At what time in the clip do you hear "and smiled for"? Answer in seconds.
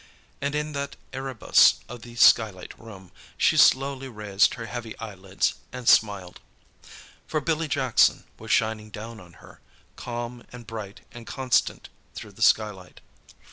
5.71-7.39